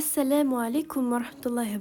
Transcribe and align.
Assalamu 0.00 0.56
alaikum 0.56 1.12
wa 1.12 1.18
rahmatullahi. 1.18 1.76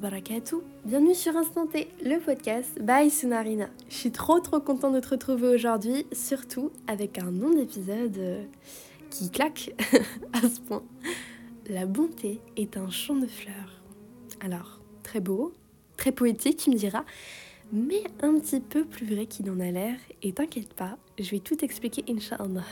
Bienvenue 0.83 1.15
sur 1.15 1.37
Instant 1.37 1.67
T, 1.67 1.87
le 2.04 2.19
podcast 2.19 2.77
by 2.81 3.09
Sunarina. 3.09 3.69
Je 3.88 3.95
suis 3.95 4.11
trop 4.11 4.42
trop 4.42 4.59
contente 4.59 4.93
de 4.93 4.99
te 4.99 5.07
retrouver 5.07 5.47
aujourd'hui, 5.47 6.05
surtout 6.12 6.70
avec 6.88 7.18
un 7.18 7.32
nom 7.32 7.52
d'épisode 7.52 8.18
euh, 8.18 8.44
qui 9.10 9.32
claque 9.32 9.74
à 10.34 10.42
ce 10.42 10.60
point. 10.60 10.84
La 11.70 11.86
bonté 11.86 12.42
est 12.58 12.76
un 12.76 12.90
champ 12.90 13.16
de 13.16 13.26
fleurs. 13.26 13.82
Alors, 14.42 14.81
très 15.01 15.22
beau, 15.22 15.54
très 15.96 16.12
poétique, 16.12 16.58
tu 16.58 16.72
me 16.72 16.76
diras, 16.76 17.05
mais 17.72 18.04
un 18.22 18.38
petit 18.38 18.59
peu 18.59 18.84
plus 18.84 19.05
vrai 19.05 19.27
qu'il 19.27 19.49
en 19.49 19.62
a 19.62 19.72
l'air. 19.72 19.95
Et 20.23 20.34
t'inquiète 20.34 20.73
pas, 20.73 20.98
je 21.17 21.31
vais 21.31 21.40
tout 21.40 21.63
expliquer, 21.63 22.04
Inch'Allah. 22.09 22.66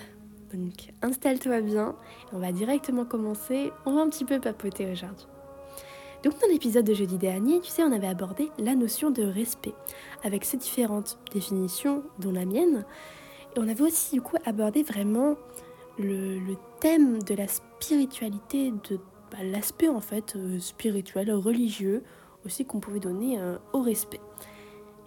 Donc 0.53 0.93
installe-toi 1.01 1.61
bien, 1.61 1.95
on 2.33 2.39
va 2.39 2.51
directement 2.51 3.05
commencer, 3.05 3.71
on 3.85 3.93
va 3.93 4.01
un 4.01 4.09
petit 4.09 4.25
peu 4.25 4.41
papoter 4.41 4.91
aujourd'hui. 4.91 5.25
Donc 6.23 6.39
dans 6.41 6.47
l'épisode 6.47 6.85
de 6.85 6.93
jeudi 6.93 7.17
dernier, 7.17 7.61
tu 7.61 7.69
sais, 7.69 7.83
on 7.83 7.91
avait 7.91 8.07
abordé 8.07 8.49
la 8.57 8.75
notion 8.75 9.11
de 9.11 9.23
respect, 9.23 9.73
avec 10.23 10.45
ses 10.45 10.57
différentes 10.57 11.19
définitions, 11.31 12.03
dont 12.19 12.31
la 12.31 12.45
mienne, 12.45 12.85
et 13.55 13.59
on 13.59 13.67
avait 13.67 13.83
aussi 13.83 14.15
du 14.15 14.21
coup 14.21 14.37
abordé 14.45 14.83
vraiment 14.83 15.35
le, 15.99 16.39
thème 16.79 17.21
de 17.23 17.33
la 17.33 17.47
spiritualité, 17.47 18.71
de 18.89 18.99
bah, 19.31 19.37
l'aspect 19.43 19.87
en 19.87 20.01
fait 20.01 20.35
euh, 20.35 20.59
spirituel, 20.59 21.31
religieux, 21.31 22.03
aussi 22.45 22.65
qu'on 22.65 22.79
pouvait 22.79 22.99
donner 22.99 23.39
euh, 23.39 23.57
au 23.73 23.81
respect. 23.81 24.21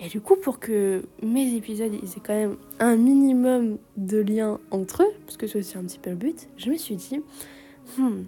Et 0.01 0.09
du 0.09 0.21
coup, 0.21 0.37
pour 0.37 0.59
que 0.59 1.03
mes 1.23 1.55
épisodes 1.55 1.93
aient 1.93 2.21
quand 2.25 2.35
même 2.35 2.57
un 2.79 2.97
minimum 2.97 3.79
de 3.97 4.19
lien 4.19 4.59
entre 4.71 5.03
eux, 5.03 5.13
parce 5.27 5.37
que 5.37 5.47
c'est 5.47 5.59
aussi 5.59 5.77
un 5.77 5.83
petit 5.83 5.99
peu 5.99 6.11
le 6.11 6.17
but, 6.17 6.49
je 6.57 6.71
me 6.71 6.77
suis 6.77 6.97
dit, 6.97 7.21
hmm, 7.99 8.23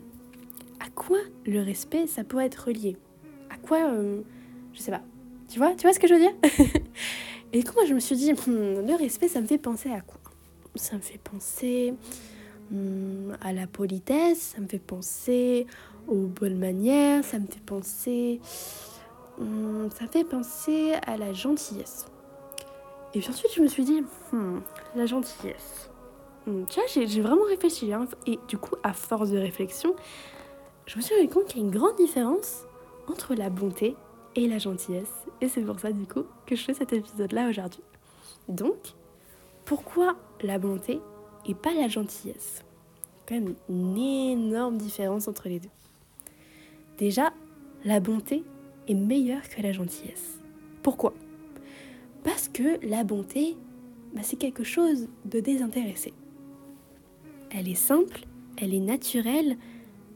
quoi 0.94 1.18
le 1.46 1.60
respect 1.62 2.06
ça 2.06 2.24
pourrait 2.24 2.46
être 2.46 2.66
relié? 2.66 2.96
À 3.50 3.56
quoi, 3.56 3.90
euh, 3.90 4.22
je 4.72 4.80
sais 4.80 4.90
pas. 4.90 5.02
Tu 5.48 5.58
vois, 5.58 5.74
tu 5.74 5.82
vois 5.82 5.92
ce 5.92 6.00
que 6.00 6.06
je 6.06 6.14
veux 6.14 6.20
dire? 6.20 6.34
Et 7.52 7.62
comment 7.62 7.86
je 7.86 7.94
me 7.94 8.00
suis 8.00 8.16
dit, 8.16 8.32
hmm, 8.32 8.86
le 8.86 8.96
respect 8.98 9.28
ça 9.28 9.40
me 9.40 9.46
fait 9.46 9.58
penser 9.58 9.90
à 9.90 10.00
quoi? 10.00 10.20
Ça 10.74 10.96
me 10.96 11.02
fait 11.02 11.18
penser 11.18 11.94
hmm, 12.70 13.32
à 13.40 13.52
la 13.52 13.66
politesse, 13.66 14.54
ça 14.54 14.60
me 14.60 14.66
fait 14.66 14.78
penser 14.78 15.66
aux 16.08 16.26
bonnes 16.26 16.58
manières, 16.58 17.24
ça 17.24 17.38
me 17.38 17.46
fait 17.46 17.62
penser 17.64 18.40
Hmm, 19.38 19.88
ça 19.90 20.06
fait 20.06 20.24
penser 20.24 20.92
à 21.06 21.16
la 21.16 21.32
gentillesse. 21.32 22.06
Et 23.14 23.20
puis 23.20 23.28
ensuite, 23.28 23.52
je 23.54 23.62
me 23.62 23.68
suis 23.68 23.84
dit, 23.84 24.02
la 24.94 25.06
gentillesse. 25.06 25.90
Tu 26.44 26.52
vois, 26.52 26.84
j'ai 26.86 27.20
vraiment 27.20 27.44
réfléchi. 27.44 27.92
Hein. 27.92 28.06
et 28.26 28.38
du 28.48 28.58
coup, 28.58 28.74
à 28.82 28.92
force 28.92 29.30
de 29.30 29.38
réflexion, 29.38 29.94
je 30.86 30.96
me 30.96 31.02
suis 31.02 31.14
rendu 31.14 31.28
compte 31.28 31.46
qu'il 31.46 31.58
y 31.58 31.62
a 31.62 31.66
une 31.66 31.72
grande 31.72 31.96
différence 31.96 32.64
entre 33.08 33.34
la 33.34 33.50
bonté 33.50 33.96
et 34.34 34.48
la 34.48 34.58
gentillesse. 34.58 35.12
Et 35.40 35.48
c'est 35.48 35.62
pour 35.62 35.78
ça, 35.78 35.92
du 35.92 36.06
coup, 36.06 36.24
que 36.46 36.56
je 36.56 36.62
fais 36.62 36.74
cet 36.74 36.92
épisode-là 36.92 37.48
aujourd'hui. 37.48 37.82
Donc, 38.48 38.94
pourquoi 39.64 40.16
la 40.42 40.58
bonté 40.58 41.00
et 41.46 41.54
pas 41.54 41.74
la 41.74 41.88
gentillesse? 41.88 42.64
Quand 43.26 43.34
même 43.34 43.54
une 43.68 43.96
énorme 43.96 44.78
différence 44.78 45.28
entre 45.28 45.48
les 45.48 45.60
deux. 45.60 45.70
Déjà, 46.98 47.32
la 47.84 48.00
bonté, 48.00 48.44
est 48.88 48.94
meilleure 48.94 49.48
que 49.48 49.62
la 49.62 49.72
gentillesse. 49.72 50.40
Pourquoi? 50.82 51.14
Parce 52.24 52.48
que 52.48 52.84
la 52.86 53.04
bonté, 53.04 53.56
bah, 54.14 54.22
c'est 54.22 54.36
quelque 54.36 54.64
chose 54.64 55.08
de 55.24 55.40
désintéressé. 55.40 56.12
Elle 57.50 57.68
est 57.68 57.74
simple, 57.74 58.26
elle 58.56 58.74
est 58.74 58.80
naturelle, 58.80 59.56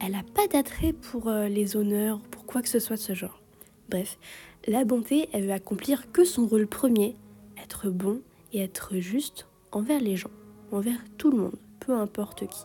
elle 0.01 0.13
n'a 0.13 0.23
pas 0.23 0.47
d'attrait 0.47 0.93
pour 0.93 1.29
euh, 1.29 1.49
les 1.49 1.77
honneurs, 1.77 2.21
pour 2.31 2.47
quoi 2.47 2.63
que 2.63 2.69
ce 2.69 2.79
soit 2.79 2.97
de 2.97 3.01
ce 3.01 3.15
genre. 3.15 3.41
Bref, 3.89 4.19
la 4.67 4.85
bonté, 4.85 5.29
elle 5.33 5.45
veut 5.45 5.53
accomplir 5.53 6.11
que 6.13 6.25
son 6.25 6.47
rôle 6.47 6.67
premier, 6.67 7.17
être 7.63 7.89
bon 7.89 8.21
et 8.53 8.61
être 8.63 8.97
juste 8.97 9.47
envers 9.73 10.01
les 10.01 10.17
gens, 10.17 10.31
envers 10.73 10.99
tout 11.19 11.31
le 11.31 11.39
monde, 11.39 11.57
peu 11.81 11.93
importe 11.93 12.47
qui. 12.47 12.65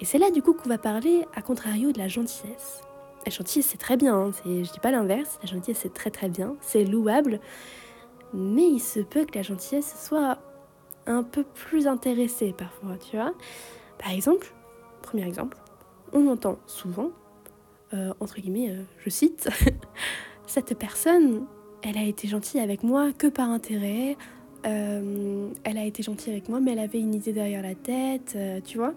Et 0.00 0.04
c'est 0.04 0.18
là 0.18 0.30
du 0.30 0.42
coup 0.42 0.52
qu'on 0.52 0.68
va 0.68 0.78
parler 0.78 1.24
à 1.34 1.42
contrario 1.42 1.92
de 1.92 1.98
la 1.98 2.08
gentillesse. 2.08 2.82
La 3.26 3.32
gentillesse, 3.32 3.66
c'est 3.66 3.78
très 3.78 3.96
bien, 3.96 4.14
hein, 4.14 4.30
je 4.44 4.70
dis 4.70 4.80
pas 4.80 4.92
l'inverse, 4.92 5.38
la 5.42 5.48
gentillesse, 5.48 5.80
c'est 5.82 5.92
très 5.92 6.10
très 6.10 6.28
bien, 6.28 6.56
c'est 6.60 6.84
louable, 6.84 7.40
mais 8.32 8.66
il 8.66 8.80
se 8.80 9.00
peut 9.00 9.24
que 9.24 9.36
la 9.36 9.42
gentillesse 9.42 10.06
soit 10.06 10.38
un 11.06 11.22
peu 11.22 11.42
plus 11.42 11.86
intéressée 11.86 12.54
parfois, 12.56 12.96
tu 12.98 13.16
vois. 13.16 13.32
Par 13.98 14.12
exemple, 14.12 14.54
premier 15.02 15.26
exemple, 15.26 15.56
on 16.12 16.26
entend 16.28 16.58
souvent, 16.66 17.10
euh, 17.94 18.12
entre 18.20 18.40
guillemets, 18.40 18.70
euh, 18.70 18.82
je 19.04 19.10
cite, 19.10 19.48
cette 20.46 20.76
personne, 20.78 21.46
elle 21.82 21.96
a 21.96 22.04
été 22.04 22.28
gentille 22.28 22.60
avec 22.60 22.82
moi 22.82 23.12
que 23.12 23.26
par 23.26 23.50
intérêt, 23.50 24.16
euh, 24.66 25.48
elle 25.64 25.78
a 25.78 25.84
été 25.84 26.02
gentille 26.02 26.32
avec 26.32 26.48
moi, 26.48 26.60
mais 26.60 26.72
elle 26.72 26.80
avait 26.80 27.00
une 27.00 27.14
idée 27.14 27.32
derrière 27.32 27.62
la 27.62 27.74
tête, 27.74 28.36
tu 28.64 28.78
vois. 28.78 28.94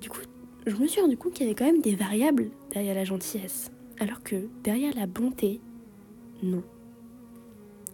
Du 0.00 0.08
coup, 0.08 0.20
je 0.66 0.76
me 0.76 0.86
suis 0.86 1.00
rendu 1.00 1.16
compte 1.16 1.34
qu'il 1.34 1.46
y 1.46 1.48
avait 1.48 1.56
quand 1.56 1.66
même 1.66 1.82
des 1.82 1.94
variables 1.94 2.50
derrière 2.72 2.94
la 2.94 3.04
gentillesse, 3.04 3.70
alors 4.00 4.22
que 4.22 4.48
derrière 4.64 4.94
la 4.94 5.06
bonté, 5.06 5.60
non. 6.42 6.62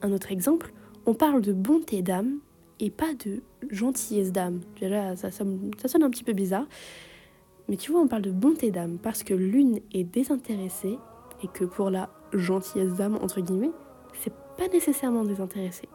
Un 0.01 0.13
autre 0.13 0.31
exemple, 0.31 0.73
on 1.07 1.15
parle 1.15 1.43
de 1.43 1.53
bonté 1.53 2.03
d'âme 2.03 2.39
et 2.81 2.91
pas 2.91 3.15
de 3.15 3.43
gentillesse 3.71 4.33
d'âme. 4.33 4.61
Déjà, 4.81 5.17
ça, 5.17 5.31
ça, 5.31 5.45
sonne 5.89 6.03
un 6.03 6.11
petit 6.11 6.25
peu 6.25 6.33
bizarre, 6.33 6.67
mais 7.69 7.77
tu 7.77 7.93
vois, 7.93 8.01
on 8.01 8.09
parle 8.09 8.23
de 8.23 8.31
bonté 8.31 8.71
d'âme 8.71 8.99
parce 8.99 9.23
que 9.23 9.35
l'une 9.35 9.81
est 9.93 10.05
désintéressée 10.05 10.99
et 11.43 11.49
que 11.49 11.65
pour 11.65 11.91
la 11.91 12.09
gentillesse 12.33 12.95
d'âme, 12.95 13.19
entre 13.23 13.41
guillemets, 13.41 13.73
c'est 14.21 14.33
pas 14.57 14.69
nécessairement 14.73 15.25
désintéressé. 15.25 15.89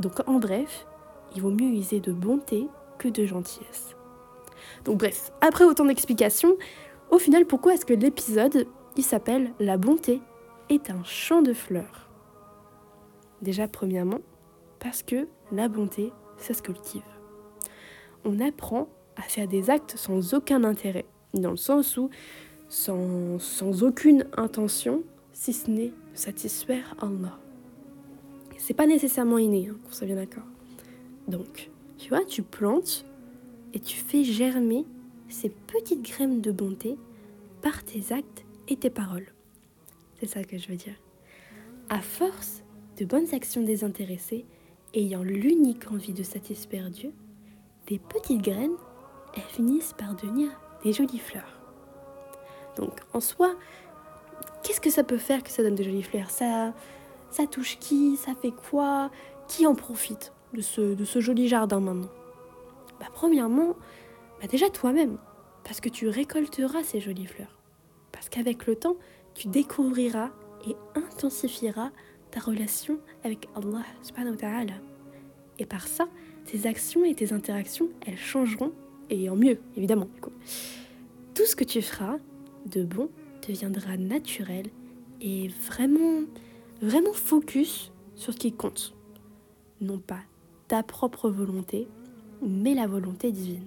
Donc 0.00 0.26
en 0.28 0.38
bref, 0.38 0.86
il 1.34 1.42
vaut 1.42 1.50
mieux 1.50 1.68
user 1.68 2.00
de 2.00 2.12
bonté 2.12 2.68
que 2.98 3.08
de 3.08 3.24
gentillesse. 3.24 3.96
Donc 4.84 4.98
bref, 4.98 5.32
après 5.40 5.64
autant 5.64 5.84
d'explications, 5.84 6.56
au 7.10 7.18
final, 7.18 7.46
pourquoi 7.46 7.74
est-ce 7.74 7.86
que 7.86 7.94
l'épisode, 7.94 8.66
il 8.96 9.02
s'appelle 9.02 9.52
La 9.60 9.76
bonté 9.76 10.20
est 10.68 10.90
un 10.90 11.02
champ 11.04 11.42
de 11.42 11.52
fleurs 11.52 12.08
Déjà, 13.42 13.68
premièrement, 13.68 14.20
parce 14.78 15.02
que 15.02 15.28
la 15.52 15.68
bonté, 15.68 16.12
ça 16.38 16.54
se 16.54 16.62
cultive. 16.62 17.02
On 18.24 18.40
apprend 18.40 18.88
à 19.16 19.22
faire 19.22 19.48
des 19.48 19.70
actes 19.70 19.94
sans 19.96 20.34
aucun 20.34 20.64
intérêt, 20.64 21.04
dans 21.34 21.50
le 21.50 21.56
sens 21.56 21.96
où, 21.96 22.10
sans, 22.68 23.38
sans 23.38 23.82
aucune 23.82 24.26
intention, 24.36 25.02
si 25.32 25.52
ce 25.52 25.70
n'est 25.70 25.92
satisfaire 26.14 26.94
Allah. 27.00 27.38
C'est 28.56 28.74
pas 28.74 28.86
nécessairement 28.86 29.38
inné, 29.38 29.68
hein, 29.68 29.76
qu'on 29.84 29.92
soit 29.92 30.06
bien 30.06 30.16
d'accord. 30.16 30.46
Donc, 31.28 31.70
tu 31.98 32.08
vois, 32.08 32.24
tu 32.24 32.42
plantes 32.42 33.04
et 33.74 33.80
tu 33.80 33.96
fais 33.96 34.24
germer 34.24 34.86
ces 35.28 35.50
petites 35.50 36.02
graines 36.02 36.40
de 36.40 36.52
bonté 36.52 36.96
par 37.60 37.84
tes 37.84 38.12
actes 38.12 38.44
et 38.68 38.76
tes 38.76 38.90
paroles. 38.90 39.26
C'est 40.20 40.26
ça 40.26 40.44
que 40.44 40.56
je 40.56 40.68
veux 40.68 40.76
dire. 40.76 40.94
À 41.90 42.00
force 42.00 42.62
de 42.98 43.04
bonnes 43.04 43.34
actions 43.34 43.62
désintéressées, 43.62 44.46
ayant 44.94 45.22
l'unique 45.22 45.90
envie 45.90 46.12
de 46.12 46.22
satisfaire 46.22 46.90
Dieu, 46.90 47.12
des 47.88 47.98
petites 47.98 48.42
graines, 48.42 48.76
elles 49.34 49.42
finissent 49.42 49.92
par 49.92 50.14
devenir 50.14 50.50
des 50.82 50.92
jolies 50.92 51.18
fleurs. 51.18 51.58
Donc 52.76 53.00
en 53.12 53.20
soi, 53.20 53.54
qu'est-ce 54.62 54.80
que 54.80 54.90
ça 54.90 55.04
peut 55.04 55.18
faire 55.18 55.42
que 55.42 55.50
ça 55.50 55.62
donne 55.62 55.74
des 55.74 55.84
jolies 55.84 56.02
fleurs? 56.02 56.30
Ça, 56.30 56.72
touche 57.50 57.78
qui? 57.78 58.16
Ça 58.16 58.32
fait 58.34 58.52
quoi? 58.52 59.10
Qui 59.48 59.66
en 59.66 59.74
profite 59.74 60.32
de 60.52 60.60
ce, 60.60 60.94
de 60.94 61.04
ce 61.04 61.20
joli 61.20 61.48
jardin 61.48 61.80
maintenant? 61.80 62.10
Bah, 63.00 63.06
Premièrement, 63.12 63.76
bah, 64.40 64.46
déjà 64.46 64.70
toi-même, 64.70 65.18
parce 65.64 65.80
que 65.80 65.88
tu 65.88 66.08
récolteras 66.08 66.82
ces 66.82 67.00
jolies 67.00 67.26
fleurs. 67.26 67.58
Parce 68.12 68.28
qu'avec 68.28 68.66
le 68.66 68.76
temps, 68.76 68.96
tu 69.34 69.48
découvriras 69.48 70.30
et 70.66 70.76
intensifieras 70.94 71.90
ta 72.30 72.40
relation 72.40 72.98
avec 73.24 73.48
Allah 73.54 73.84
subhanahu. 74.02 74.36
Et 75.58 75.66
par 75.66 75.86
ça, 75.86 76.08
tes 76.46 76.66
actions 76.66 77.04
et 77.04 77.14
tes 77.14 77.32
interactions, 77.32 77.88
elles 78.06 78.16
changeront, 78.16 78.72
et 79.22 79.30
en 79.30 79.36
mieux, 79.36 79.58
évidemment. 79.76 80.08
Tout 81.34 81.46
ce 81.46 81.56
que 81.56 81.64
tu 81.64 81.82
feras 81.82 82.18
de 82.66 82.84
bon 82.84 83.08
deviendra 83.46 83.96
naturel 83.96 84.66
et 85.20 85.48
vraiment, 85.66 86.22
vraiment 86.80 87.12
focus 87.12 87.92
sur 88.14 88.32
ce 88.32 88.38
qui 88.38 88.52
compte. 88.52 88.94
Non 89.80 89.98
pas 89.98 90.20
ta 90.68 90.82
propre 90.82 91.28
volonté, 91.28 91.88
mais 92.42 92.74
la 92.74 92.86
volonté 92.86 93.32
divine, 93.32 93.66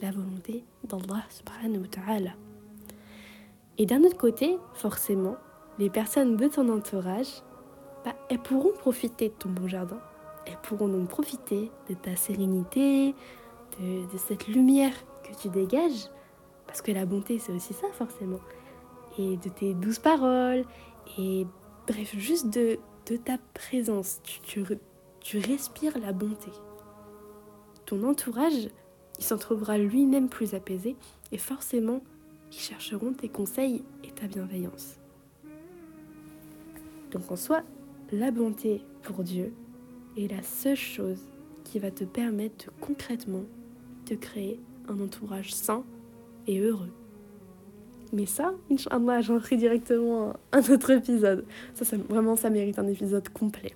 la 0.00 0.10
volonté 0.10 0.64
d'Allah 0.84 1.24
subhanahu 1.28 1.82
wa 1.82 1.88
ta'ala. 1.88 2.30
Et 3.78 3.86
d'un 3.86 4.02
autre 4.04 4.16
côté, 4.16 4.56
forcément, 4.74 5.36
les 5.78 5.90
personnes 5.90 6.36
de 6.36 6.48
ton 6.48 6.68
entourage, 6.70 7.42
bah, 8.04 8.14
elles 8.30 8.38
pourront 8.38 8.72
profiter 8.72 9.28
de 9.28 9.34
ton 9.34 9.50
bon 9.50 9.68
jardin. 9.68 9.98
Elles 10.46 10.58
pourront 10.62 10.88
donc 10.88 11.08
profiter 11.08 11.70
de 11.88 11.94
ta 11.94 12.16
sérénité, 12.16 13.14
de, 13.80 14.10
de 14.12 14.18
cette 14.18 14.46
lumière 14.48 14.94
que 15.22 15.34
tu 15.40 15.48
dégages. 15.48 16.08
Parce 16.66 16.82
que 16.82 16.92
la 16.92 17.06
bonté, 17.06 17.38
c'est 17.38 17.52
aussi 17.52 17.72
ça, 17.74 17.86
forcément. 17.92 18.40
et 19.18 19.36
de 19.36 19.48
tes 19.48 19.74
douces 19.74 19.98
paroles 19.98 20.64
et 21.18 21.46
bref, 21.86 22.16
juste 22.16 22.50
de, 22.52 22.78
de 23.06 23.16
ta 23.16 23.38
présence. 23.54 24.20
Tu, 24.24 24.40
tu, 24.40 24.64
tu 25.20 25.38
respires 25.38 25.98
la 25.98 26.12
bonté. 26.12 26.50
Ton 27.86 28.02
entourage, 28.04 28.68
il 29.18 29.24
s'en 29.24 29.38
trouvera 29.38 29.78
lui-même 29.78 30.28
plus 30.28 30.54
apaisé 30.54 30.96
et 31.32 31.38
forcément, 31.38 32.02
ils 32.50 32.58
chercheront 32.58 33.12
tes 33.12 33.28
conseils 33.28 33.84
et 34.02 34.10
ta 34.10 34.26
bienveillance. 34.26 34.96
Donc 37.10 37.30
en 37.30 37.36
soi, 37.36 37.62
la 38.10 38.30
bonté 38.30 38.82
pour 39.02 39.22
Dieu 39.22 39.52
est 40.16 40.30
la 40.30 40.42
seule 40.42 40.76
chose 40.76 41.22
qui 41.62 41.78
va 41.78 41.90
te 41.90 42.04
permettre 42.04 42.66
de 42.66 42.70
concrètement 42.80 43.44
de 44.06 44.14
créer 44.14 44.60
un 44.88 45.00
entourage 45.00 45.52
sain 45.54 45.84
et 46.46 46.60
heureux. 46.60 46.92
Mais 48.12 48.26
ça, 48.26 48.52
Inch'Allah, 48.70 49.22
j'en 49.22 49.40
ferai 49.40 49.56
directement 49.56 50.34
un 50.52 50.62
autre 50.72 50.90
épisode. 50.90 51.44
Ça, 51.74 51.96
vraiment, 52.08 52.36
ça 52.36 52.50
mérite 52.50 52.78
un 52.78 52.86
épisode 52.86 53.28
complet. 53.30 53.74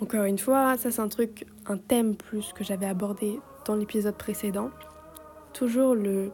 Encore 0.00 0.24
une 0.24 0.38
fois, 0.38 0.76
ça 0.76 0.90
c'est 0.90 1.00
un 1.00 1.08
truc, 1.08 1.46
un 1.66 1.78
thème 1.78 2.16
plus 2.16 2.52
que 2.52 2.62
j'avais 2.64 2.86
abordé 2.86 3.40
dans 3.64 3.76
l'épisode 3.76 4.14
précédent. 4.14 4.70
Toujours 5.54 5.94
le, 5.94 6.30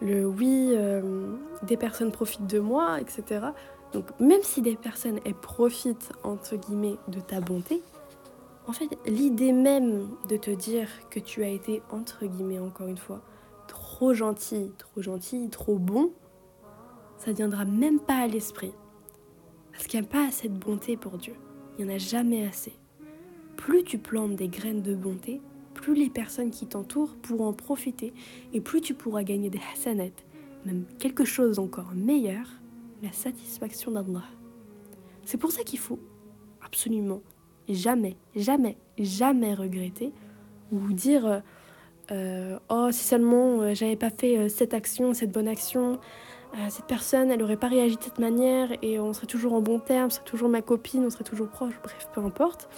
oui, 0.00 0.72
euh, 0.74 1.34
des 1.62 1.76
personnes 1.76 2.10
profitent 2.10 2.46
de 2.46 2.58
moi, 2.58 2.98
etc. 3.00 3.48
Donc 3.92 4.06
même 4.18 4.42
si 4.42 4.62
des 4.62 4.76
personnes 4.76 5.20
profitent 5.42 6.10
entre 6.22 6.56
guillemets 6.56 6.96
de 7.08 7.20
ta 7.20 7.40
bonté, 7.40 7.82
en 8.66 8.72
fait 8.72 8.98
l'idée 9.06 9.52
même 9.52 10.08
de 10.28 10.36
te 10.36 10.50
dire 10.50 10.88
que 11.10 11.20
tu 11.20 11.42
as 11.42 11.48
été 11.48 11.82
entre 11.90 12.26
guillemets 12.26 12.58
encore 12.58 12.86
une 12.86 12.98
fois 12.98 13.22
trop 13.66 14.14
gentil, 14.14 14.72
trop 14.78 15.02
gentil, 15.02 15.48
trop 15.50 15.78
bon, 15.78 16.12
ça 17.18 17.30
ne 17.30 17.36
viendra 17.36 17.64
même 17.64 18.00
pas 18.00 18.16
à 18.16 18.26
l'esprit. 18.26 18.72
Parce 19.72 19.86
qu'il 19.86 20.00
n'y 20.00 20.06
a 20.06 20.08
pas 20.08 20.26
assez 20.26 20.48
de 20.48 20.58
bonté 20.58 20.96
pour 20.96 21.18
Dieu. 21.18 21.34
Il 21.78 21.84
n'y 21.84 21.92
en 21.92 21.94
a 21.94 21.98
jamais 21.98 22.46
assez. 22.46 22.72
Plus 23.56 23.84
tu 23.84 23.98
plantes 23.98 24.36
des 24.36 24.48
graines 24.48 24.82
de 24.82 24.94
bonté, 24.94 25.40
plus 25.74 25.94
les 25.94 26.10
personnes 26.10 26.50
qui 26.50 26.66
t'entourent 26.66 27.14
pourront 27.16 27.48
en 27.48 27.52
profiter 27.52 28.12
et 28.52 28.60
plus 28.60 28.80
tu 28.80 28.94
pourras 28.94 29.22
gagner 29.22 29.50
des 29.50 29.60
hasanat, 29.72 30.10
même 30.64 30.84
quelque 30.98 31.24
chose 31.24 31.58
encore 31.58 31.92
meilleur, 31.94 32.46
la 33.02 33.12
satisfaction 33.12 33.92
d'Allah. 33.92 34.24
C'est 35.24 35.38
pour 35.38 35.52
ça 35.52 35.62
qu'il 35.62 35.78
faut 35.78 36.00
absolument 36.62 37.22
jamais, 37.74 38.16
jamais, 38.34 38.76
jamais 38.98 39.54
regretter 39.54 40.12
ou 40.72 40.92
dire 40.92 41.26
euh, 41.26 41.40
euh, 42.12 42.58
oh 42.68 42.88
si 42.90 43.04
seulement 43.04 43.60
euh, 43.60 43.74
j'avais 43.74 43.96
pas 43.96 44.10
fait 44.10 44.48
cette 44.48 44.74
action, 44.74 45.14
cette 45.14 45.32
bonne 45.32 45.48
action, 45.48 45.98
cette 46.68 46.86
personne 46.86 47.30
elle 47.30 47.42
aurait 47.42 47.56
pas 47.56 47.68
réagi 47.68 47.96
de 47.96 48.02
cette 48.02 48.18
manière 48.18 48.70
et 48.82 48.98
on 48.98 49.12
serait 49.12 49.28
toujours 49.28 49.52
en 49.52 49.60
bon 49.60 49.78
terme, 49.78 50.10
serait 50.10 50.24
toujours 50.24 50.48
ma 50.48 50.62
copine, 50.62 51.04
on 51.04 51.10
serait 51.10 51.24
toujours 51.24 51.48
proche, 51.48 51.74
bref, 51.82 52.08
peu 52.12 52.20
importe. 52.20 52.68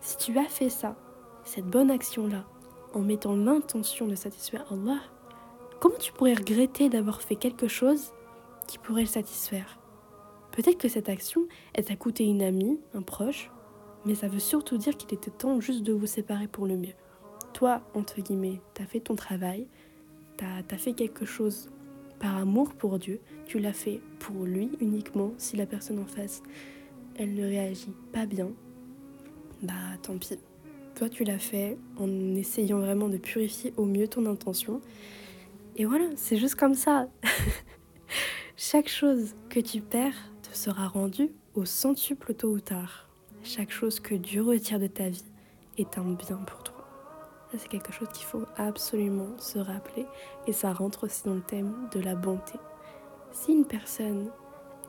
Si 0.00 0.16
tu 0.16 0.38
as 0.38 0.48
fait 0.48 0.70
ça, 0.70 0.96
cette 1.44 1.66
bonne 1.66 1.90
action-là, 1.90 2.44
en 2.94 3.00
mettant 3.00 3.36
l'intention 3.36 4.06
de 4.06 4.14
satisfaire 4.14 4.64
Allah, 4.70 5.00
comment 5.78 5.98
tu 5.98 6.12
pourrais 6.12 6.34
regretter 6.34 6.88
d'avoir 6.88 7.20
fait 7.20 7.36
quelque 7.36 7.68
chose 7.68 8.12
qui 8.66 8.78
pourrait 8.78 9.02
le 9.02 9.08
satisfaire? 9.08 9.78
Peut-être 10.52 10.78
que 10.78 10.88
cette 10.88 11.10
action, 11.10 11.46
elle 11.74 11.84
t'a 11.84 11.96
coûté 11.96 12.24
une 12.24 12.42
amie, 12.42 12.80
un 12.94 13.02
proche, 13.02 13.50
mais 14.04 14.14
ça 14.14 14.28
veut 14.28 14.38
surtout 14.38 14.76
dire 14.76 14.96
qu'il 14.96 15.12
était 15.14 15.30
temps 15.30 15.60
juste 15.60 15.82
de 15.82 15.92
vous 15.92 16.06
séparer 16.06 16.48
pour 16.48 16.66
le 16.66 16.76
mieux. 16.76 16.94
Toi, 17.52 17.82
entre 17.94 18.20
guillemets, 18.20 18.60
t'as 18.74 18.86
fait 18.86 19.00
ton 19.00 19.16
travail, 19.16 19.66
t'as 20.36 20.62
as 20.70 20.78
fait 20.78 20.92
quelque 20.92 21.24
chose 21.24 21.70
par 22.18 22.36
amour 22.36 22.74
pour 22.74 22.98
Dieu, 22.98 23.20
tu 23.46 23.58
l'as 23.58 23.72
fait 23.72 24.00
pour 24.18 24.44
lui 24.44 24.70
uniquement. 24.80 25.32
Si 25.38 25.56
la 25.56 25.66
personne 25.66 25.98
en 25.98 26.06
face, 26.06 26.42
elle 27.16 27.34
ne 27.34 27.42
réagit 27.42 27.94
pas 28.12 28.26
bien, 28.26 28.50
bah 29.62 29.72
tant 30.02 30.16
pis. 30.16 30.38
Toi, 30.94 31.08
tu 31.08 31.24
l'as 31.24 31.38
fait 31.38 31.78
en 31.98 32.34
essayant 32.34 32.78
vraiment 32.78 33.08
de 33.08 33.16
purifier 33.16 33.72
au 33.76 33.84
mieux 33.84 34.06
ton 34.06 34.26
intention. 34.26 34.80
Et 35.76 35.84
voilà, 35.84 36.04
c'est 36.16 36.36
juste 36.36 36.56
comme 36.56 36.74
ça. 36.74 37.08
Chaque 38.56 38.88
chose 38.88 39.34
que 39.48 39.60
tu 39.60 39.80
perds 39.80 40.30
te 40.42 40.54
sera 40.54 40.88
rendue 40.88 41.30
au 41.54 41.64
centuple 41.64 42.34
tôt 42.34 42.50
ou 42.50 42.60
tard. 42.60 43.09
Chaque 43.42 43.70
chose 43.70 44.00
que 44.00 44.14
Dieu 44.14 44.42
retire 44.42 44.78
de 44.78 44.86
ta 44.86 45.08
vie 45.08 45.24
est 45.78 45.96
un 45.96 46.04
bien 46.04 46.36
pour 46.36 46.62
toi. 46.62 46.74
C'est 47.56 47.68
quelque 47.68 47.90
chose 47.90 48.08
qu'il 48.12 48.26
faut 48.26 48.44
absolument 48.56 49.36
se 49.38 49.58
rappeler. 49.58 50.06
Et 50.46 50.52
ça 50.52 50.72
rentre 50.72 51.04
aussi 51.04 51.24
dans 51.24 51.34
le 51.34 51.40
thème 51.40 51.88
de 51.92 52.00
la 52.00 52.14
bonté. 52.14 52.58
Si 53.32 53.52
une 53.52 53.64
personne, 53.64 54.30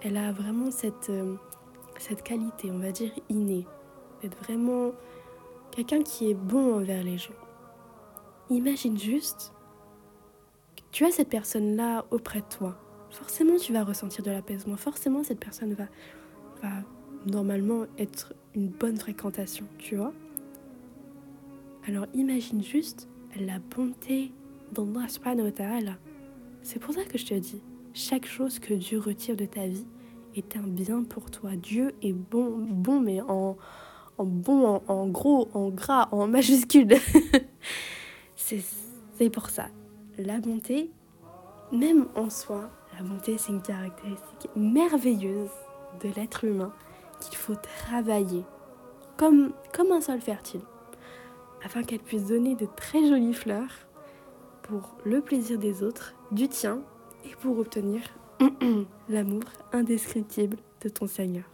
elle 0.03 0.17
a 0.17 0.31
vraiment 0.31 0.69
cette, 0.69 1.09
euh, 1.09 1.35
cette 1.97 2.23
qualité, 2.23 2.69
on 2.71 2.79
va 2.79 2.91
dire 2.91 3.11
innée, 3.29 3.65
d'être 4.21 4.37
vraiment 4.43 4.91
quelqu'un 5.71 6.03
qui 6.03 6.29
est 6.29 6.35
bon 6.35 6.75
envers 6.75 7.03
les 7.03 7.17
gens. 7.17 7.33
Imagine 8.49 8.97
juste 8.97 9.53
que 10.75 10.83
tu 10.91 11.05
as 11.05 11.11
cette 11.11 11.29
personne-là 11.29 12.05
auprès 12.11 12.41
de 12.41 12.47
toi. 12.47 12.75
Forcément, 13.11 13.55
tu 13.57 13.73
vas 13.73 13.83
ressentir 13.83 14.23
de 14.23 14.31
l'apaisement. 14.31 14.75
Forcément, 14.75 15.23
cette 15.23 15.39
personne 15.39 15.73
va, 15.73 15.85
va 16.61 16.83
normalement 17.25 17.85
être 17.97 18.33
une 18.55 18.67
bonne 18.67 18.97
fréquentation, 18.97 19.65
tu 19.77 19.95
vois. 19.95 20.13
Alors 21.87 22.05
imagine 22.13 22.63
juste 22.63 23.07
la 23.39 23.59
bonté 23.59 24.31
d'Allah 24.71 25.07
subhanahu 25.07 25.45
wa 25.45 25.51
ta'ala. 25.51 25.97
C'est 26.63 26.79
pour 26.79 26.93
ça 26.93 27.03
que 27.03 27.17
je 27.17 27.25
te 27.25 27.33
dis, 27.33 27.61
chaque 27.93 28.25
chose 28.25 28.59
que 28.59 28.73
Dieu 28.73 28.99
retire 28.99 29.35
de 29.35 29.45
ta 29.45 29.65
vie 29.67 29.85
est 30.35 30.55
un 30.55 30.61
bien 30.61 31.03
pour 31.03 31.31
toi. 31.31 31.51
Dieu 31.55 31.93
est 32.01 32.13
bon, 32.13 32.57
bon 32.57 32.99
mais 32.99 33.21
en, 33.21 33.57
en 34.17 34.25
bon, 34.25 34.81
en, 34.87 35.07
gros, 35.07 35.49
en 35.53 35.69
gras, 35.69 36.07
en 36.11 36.27
majuscule. 36.27 36.95
c'est 38.35 39.29
pour 39.31 39.49
ça. 39.49 39.67
La 40.17 40.39
bonté, 40.39 40.91
même 41.71 42.07
en 42.15 42.29
soi, 42.29 42.69
la 42.97 43.03
bonté, 43.03 43.37
c'est 43.37 43.51
une 43.51 43.61
caractéristique 43.61 44.49
merveilleuse 44.55 45.49
de 46.03 46.09
l'être 46.15 46.43
humain 46.43 46.73
qu'il 47.21 47.37
faut 47.37 47.55
travailler 47.55 48.43
comme, 49.17 49.53
un 49.91 50.01
sol 50.01 50.19
fertile, 50.19 50.61
afin 51.63 51.83
qu'elle 51.83 51.99
puisse 51.99 52.25
donner 52.25 52.55
de 52.55 52.67
très 52.75 53.07
jolies 53.07 53.33
fleurs 53.33 53.87
pour 54.63 54.95
le 55.05 55.21
plaisir 55.21 55.59
des 55.59 55.83
autres, 55.83 56.15
du 56.31 56.47
tien, 56.47 56.81
et 57.25 57.35
pour 57.35 57.57
obtenir 57.59 58.01
l'amour 59.09 59.43
indescriptible 59.71 60.57
de 60.81 60.89
ton 60.89 61.07
Seigneur 61.07 61.45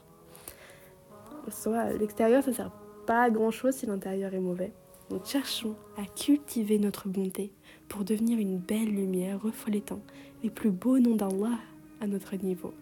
soit 1.52 1.94
l'extérieur, 1.94 2.44
ça 2.44 2.54
sert 2.54 2.72
pas 3.06 3.24
à 3.24 3.30
grand 3.30 3.52
chose 3.52 3.76
si 3.76 3.86
l'intérieur 3.86 4.34
est 4.34 4.40
mauvais. 4.40 4.72
Donc 5.10 5.26
cherchons 5.26 5.76
à 5.98 6.06
cultiver 6.06 6.80
notre 6.80 7.08
bonté 7.08 7.52
pour 7.88 8.04
devenir 8.04 8.40
une 8.40 8.58
belle 8.58 8.94
lumière 8.94 9.42
reflétant 9.42 10.02
les 10.44 10.50
plus 10.50 10.72
beaux 10.72 11.00
noms 11.00 11.16
d'Allah 11.16 11.58
à 12.02 12.08
notre 12.08 12.36
niveau. 12.36 12.74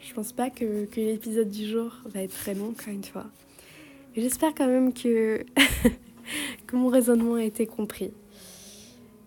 Je 0.00 0.14
pense 0.14 0.32
pas 0.32 0.50
que, 0.50 0.84
que 0.86 1.00
l'épisode 1.00 1.48
du 1.48 1.66
jour 1.66 1.92
va 2.06 2.22
être 2.22 2.34
très 2.34 2.54
long, 2.54 2.70
encore 2.70 2.92
une 2.92 3.04
fois. 3.04 3.26
J'espère 4.16 4.54
quand 4.54 4.66
même 4.66 4.92
que, 4.92 5.44
que 6.66 6.76
mon 6.76 6.88
raisonnement 6.88 7.34
a 7.34 7.44
été 7.44 7.66
compris. 7.66 8.12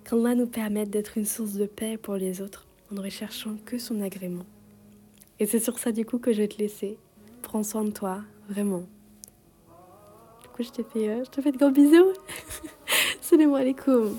Qu'Allah 0.03 0.35
nous 0.35 0.47
permette 0.47 0.89
d'être 0.89 1.17
une 1.17 1.25
source 1.25 1.53
de 1.53 1.65
paix 1.65 1.97
pour 1.97 2.15
les 2.15 2.41
autres 2.41 2.67
en 2.91 2.95
ne 2.95 3.01
recherchant 3.01 3.57
que 3.65 3.77
son 3.77 4.01
agrément. 4.01 4.45
Et 5.39 5.45
c'est 5.45 5.59
sur 5.59 5.79
ça 5.79 5.91
du 5.91 6.05
coup 6.05 6.19
que 6.19 6.31
je 6.31 6.43
vais 6.43 6.47
te 6.47 6.57
laisser 6.57 6.97
prends 7.45 7.63
soin 7.63 7.83
de 7.83 7.91
toi, 7.91 8.21
vraiment. 8.49 8.83
Du 10.41 10.47
coup, 10.53 10.63
je 10.63 10.71
te 10.71 10.81
fais, 10.81 11.09
euh, 11.09 11.23
je 11.23 11.29
te 11.29 11.41
fais 11.41 11.51
de 11.51 11.57
gros 11.57 11.69
bisous. 11.69 12.13
Salam 13.21 13.53
alaikum. 13.53 14.17